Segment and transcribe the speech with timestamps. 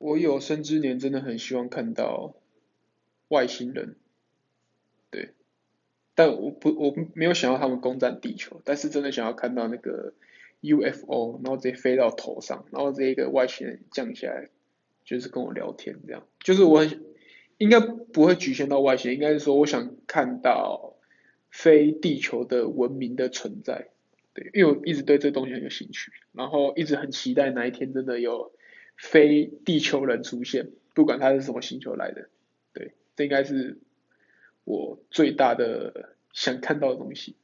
[0.00, 2.34] 我有生之年真的很希望看到
[3.28, 3.96] 外星人，
[5.10, 5.34] 对，
[6.14, 10.14] 但我不我没有想要他们攻占地球，但是真的想要看到那个
[10.62, 14.48] UFO，然后直接飞到头上，然后这一个外星人降下来，
[15.04, 17.04] 就是跟我聊天这样，就是我很
[17.58, 20.94] 应该不会局限到外星，应该是说我想看到
[21.50, 23.88] 非地球的文明的存在，
[24.32, 28.50] 对，因为我一直对这东西很有兴趣，然后一直很期待哪一天真的有。
[29.00, 32.28] 非地球人出现，不管他是什么星球来的，
[32.74, 33.78] 对，这应该是
[34.64, 37.34] 我最大的想看到的东西。